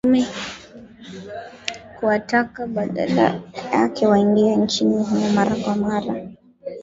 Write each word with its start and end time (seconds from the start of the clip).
kuwataka 1.97 2.67
badala 2.67 3.41
yake 3.73 4.07
waingie 4.07 4.55
nchini 4.55 4.95
humo 5.03 5.29
mara 5.29 5.55
kwa 5.55 5.75
mara 5.75 6.15